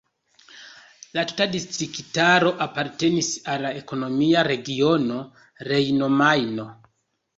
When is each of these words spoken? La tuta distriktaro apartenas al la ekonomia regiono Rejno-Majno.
La 1.17 1.25
tuta 1.31 1.45
distriktaro 1.55 2.53
apartenas 2.67 3.29
al 3.57 3.67
la 3.67 3.75
ekonomia 3.83 4.47
regiono 4.49 5.21
Rejno-Majno. 5.71 6.67